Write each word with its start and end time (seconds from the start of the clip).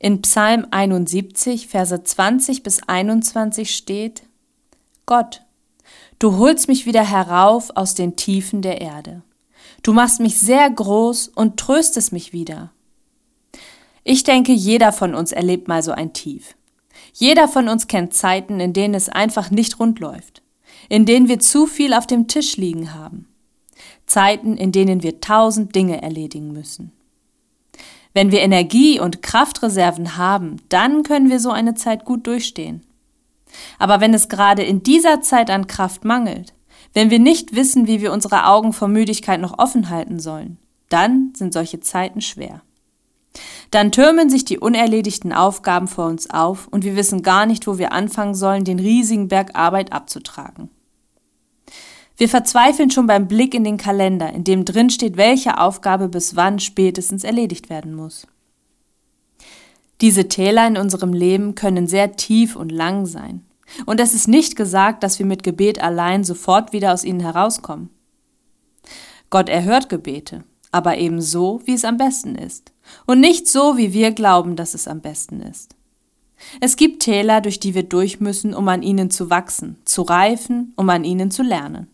In 0.00 0.22
Psalm 0.22 0.66
71, 0.70 1.66
Verse 1.66 2.02
20 2.04 2.62
bis 2.62 2.82
21 2.84 3.74
steht, 3.74 4.22
Gott, 5.06 5.42
du 6.20 6.36
holst 6.36 6.68
mich 6.68 6.86
wieder 6.86 7.04
herauf 7.04 7.70
aus 7.74 7.94
den 7.94 8.14
Tiefen 8.14 8.62
der 8.62 8.80
Erde. 8.80 9.22
Du 9.82 9.92
machst 9.92 10.20
mich 10.20 10.38
sehr 10.38 10.70
groß 10.70 11.28
und 11.28 11.58
tröstest 11.58 12.12
mich 12.12 12.32
wieder. 12.32 12.70
Ich 14.04 14.22
denke, 14.22 14.52
jeder 14.52 14.92
von 14.92 15.14
uns 15.14 15.32
erlebt 15.32 15.66
mal 15.66 15.82
so 15.82 15.90
ein 15.90 16.12
Tief. 16.12 16.54
Jeder 17.12 17.48
von 17.48 17.68
uns 17.68 17.88
kennt 17.88 18.14
Zeiten, 18.14 18.60
in 18.60 18.72
denen 18.72 18.94
es 18.94 19.08
einfach 19.08 19.50
nicht 19.50 19.80
rund 19.80 19.98
läuft, 19.98 20.42
in 20.88 21.06
denen 21.06 21.28
wir 21.28 21.40
zu 21.40 21.66
viel 21.66 21.92
auf 21.92 22.06
dem 22.06 22.28
Tisch 22.28 22.56
liegen 22.56 22.94
haben. 22.94 23.26
Zeiten, 24.06 24.56
in 24.56 24.70
denen 24.72 25.02
wir 25.02 25.20
tausend 25.20 25.74
Dinge 25.74 26.00
erledigen 26.02 26.52
müssen. 26.52 26.92
Wenn 28.14 28.32
wir 28.32 28.40
Energie 28.40 29.00
und 29.00 29.22
Kraftreserven 29.22 30.16
haben, 30.16 30.56
dann 30.68 31.02
können 31.02 31.30
wir 31.30 31.40
so 31.40 31.50
eine 31.50 31.74
Zeit 31.74 32.04
gut 32.04 32.26
durchstehen. 32.26 32.82
Aber 33.78 34.00
wenn 34.00 34.14
es 34.14 34.28
gerade 34.28 34.62
in 34.62 34.82
dieser 34.82 35.20
Zeit 35.20 35.50
an 35.50 35.66
Kraft 35.66 36.04
mangelt, 36.04 36.54
wenn 36.94 37.10
wir 37.10 37.18
nicht 37.18 37.54
wissen, 37.54 37.86
wie 37.86 38.00
wir 38.00 38.12
unsere 38.12 38.46
Augen 38.46 38.72
vor 38.72 38.88
Müdigkeit 38.88 39.40
noch 39.40 39.58
offen 39.58 39.90
halten 39.90 40.18
sollen, 40.18 40.58
dann 40.88 41.32
sind 41.36 41.52
solche 41.52 41.80
Zeiten 41.80 42.20
schwer. 42.20 42.62
Dann 43.70 43.92
türmen 43.92 44.30
sich 44.30 44.44
die 44.44 44.58
unerledigten 44.58 45.32
Aufgaben 45.32 45.86
vor 45.86 46.06
uns 46.06 46.30
auf 46.30 46.66
und 46.68 46.84
wir 46.84 46.96
wissen 46.96 47.22
gar 47.22 47.46
nicht, 47.46 47.66
wo 47.66 47.78
wir 47.78 47.92
anfangen 47.92 48.34
sollen, 48.34 48.64
den 48.64 48.80
riesigen 48.80 49.28
Berg 49.28 49.50
Arbeit 49.54 49.92
abzutragen. 49.92 50.70
Wir 52.18 52.28
verzweifeln 52.28 52.90
schon 52.90 53.06
beim 53.06 53.28
Blick 53.28 53.54
in 53.54 53.62
den 53.62 53.76
Kalender, 53.76 54.32
in 54.32 54.42
dem 54.42 54.64
drin 54.64 54.90
steht, 54.90 55.16
welche 55.16 55.58
Aufgabe 55.58 56.08
bis 56.08 56.34
wann 56.34 56.58
spätestens 56.58 57.22
erledigt 57.22 57.70
werden 57.70 57.94
muss. 57.94 58.26
Diese 60.00 60.26
Täler 60.26 60.66
in 60.66 60.76
unserem 60.76 61.12
Leben 61.12 61.54
können 61.54 61.86
sehr 61.86 62.16
tief 62.16 62.56
und 62.56 62.72
lang 62.72 63.06
sein. 63.06 63.44
Und 63.86 64.00
es 64.00 64.14
ist 64.14 64.26
nicht 64.26 64.56
gesagt, 64.56 65.04
dass 65.04 65.20
wir 65.20 65.26
mit 65.26 65.44
Gebet 65.44 65.80
allein 65.80 66.24
sofort 66.24 66.72
wieder 66.72 66.92
aus 66.92 67.04
ihnen 67.04 67.20
herauskommen. 67.20 67.88
Gott 69.30 69.48
erhört 69.48 69.88
Gebete, 69.88 70.42
aber 70.72 70.98
eben 70.98 71.20
so, 71.20 71.60
wie 71.66 71.74
es 71.74 71.84
am 71.84 71.98
besten 71.98 72.34
ist. 72.34 72.72
Und 73.06 73.20
nicht 73.20 73.46
so, 73.46 73.76
wie 73.76 73.92
wir 73.92 74.10
glauben, 74.10 74.56
dass 74.56 74.74
es 74.74 74.88
am 74.88 75.00
besten 75.00 75.40
ist. 75.40 75.76
Es 76.60 76.74
gibt 76.76 77.02
Täler, 77.02 77.40
durch 77.40 77.60
die 77.60 77.74
wir 77.74 77.84
durch 77.84 78.18
müssen, 78.18 78.54
um 78.54 78.66
an 78.68 78.82
ihnen 78.82 79.10
zu 79.10 79.30
wachsen, 79.30 79.76
zu 79.84 80.02
reifen, 80.02 80.72
um 80.74 80.88
an 80.88 81.04
ihnen 81.04 81.30
zu 81.30 81.42
lernen. 81.42 81.88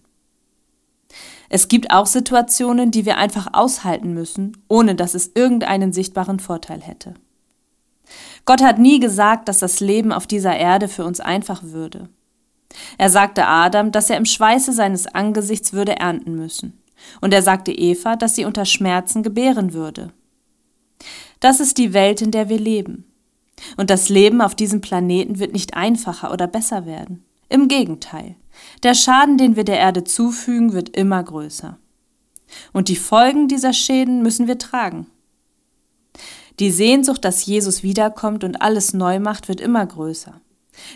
Es 1.54 1.68
gibt 1.68 1.92
auch 1.92 2.06
Situationen, 2.06 2.90
die 2.90 3.04
wir 3.04 3.16
einfach 3.16 3.46
aushalten 3.52 4.12
müssen, 4.12 4.56
ohne 4.66 4.96
dass 4.96 5.14
es 5.14 5.30
irgendeinen 5.36 5.92
sichtbaren 5.92 6.40
Vorteil 6.40 6.80
hätte. 6.80 7.14
Gott 8.44 8.60
hat 8.60 8.80
nie 8.80 8.98
gesagt, 8.98 9.46
dass 9.46 9.60
das 9.60 9.78
Leben 9.78 10.10
auf 10.10 10.26
dieser 10.26 10.56
Erde 10.56 10.88
für 10.88 11.04
uns 11.04 11.20
einfach 11.20 11.62
würde. 11.62 12.08
Er 12.98 13.08
sagte 13.08 13.46
Adam, 13.46 13.92
dass 13.92 14.10
er 14.10 14.16
im 14.16 14.24
Schweiße 14.24 14.72
seines 14.72 15.06
Angesichts 15.06 15.72
würde 15.72 15.94
ernten 15.94 16.34
müssen. 16.34 16.82
Und 17.20 17.32
er 17.32 17.42
sagte 17.42 17.70
Eva, 17.70 18.16
dass 18.16 18.34
sie 18.34 18.46
unter 18.46 18.64
Schmerzen 18.64 19.22
gebären 19.22 19.72
würde. 19.72 20.12
Das 21.38 21.60
ist 21.60 21.78
die 21.78 21.92
Welt, 21.92 22.20
in 22.20 22.32
der 22.32 22.48
wir 22.48 22.58
leben. 22.58 23.04
Und 23.76 23.90
das 23.90 24.08
Leben 24.08 24.40
auf 24.40 24.56
diesem 24.56 24.80
Planeten 24.80 25.38
wird 25.38 25.52
nicht 25.52 25.74
einfacher 25.74 26.32
oder 26.32 26.48
besser 26.48 26.84
werden. 26.84 27.24
Im 27.54 27.68
Gegenteil. 27.68 28.34
Der 28.82 28.94
Schaden, 28.94 29.38
den 29.38 29.54
wir 29.54 29.62
der 29.62 29.78
Erde 29.78 30.02
zufügen, 30.02 30.72
wird 30.72 30.88
immer 30.88 31.22
größer. 31.22 31.78
Und 32.72 32.88
die 32.88 32.96
Folgen 32.96 33.46
dieser 33.46 33.72
Schäden 33.72 34.24
müssen 34.24 34.48
wir 34.48 34.58
tragen. 34.58 35.06
Die 36.58 36.72
Sehnsucht, 36.72 37.24
dass 37.24 37.46
Jesus 37.46 37.84
wiederkommt 37.84 38.42
und 38.42 38.60
alles 38.60 38.92
neu 38.92 39.20
macht, 39.20 39.46
wird 39.46 39.60
immer 39.60 39.86
größer. 39.86 40.40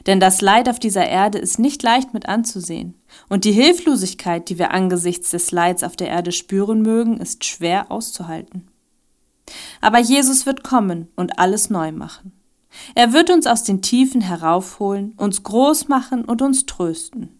Denn 0.08 0.18
das 0.18 0.40
Leid 0.40 0.68
auf 0.68 0.80
dieser 0.80 1.06
Erde 1.06 1.38
ist 1.38 1.60
nicht 1.60 1.80
leicht 1.84 2.12
mit 2.12 2.28
anzusehen. 2.28 2.96
Und 3.28 3.44
die 3.44 3.52
Hilflosigkeit, 3.52 4.48
die 4.48 4.58
wir 4.58 4.72
angesichts 4.72 5.30
des 5.30 5.52
Leids 5.52 5.84
auf 5.84 5.94
der 5.94 6.08
Erde 6.08 6.32
spüren 6.32 6.82
mögen, 6.82 7.18
ist 7.18 7.44
schwer 7.44 7.92
auszuhalten. 7.92 8.66
Aber 9.80 10.00
Jesus 10.00 10.44
wird 10.44 10.64
kommen 10.64 11.06
und 11.14 11.38
alles 11.38 11.70
neu 11.70 11.92
machen. 11.92 12.32
Er 12.94 13.12
wird 13.12 13.30
uns 13.30 13.46
aus 13.46 13.64
den 13.64 13.82
Tiefen 13.82 14.20
heraufholen, 14.20 15.14
uns 15.16 15.42
groß 15.42 15.88
machen 15.88 16.24
und 16.24 16.42
uns 16.42 16.66
trösten. 16.66 17.30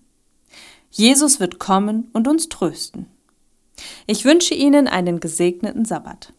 Jesus 0.91 1.39
wird 1.39 1.59
kommen 1.59 2.09
und 2.13 2.29
uns 2.29 2.49
trösten. 2.49 3.07
Ich 4.07 4.25
wünsche 4.25 4.55
Ihnen 4.55 4.89
einen 4.89 5.21
gesegneten 5.21 5.85
Sabbat. 5.85 6.33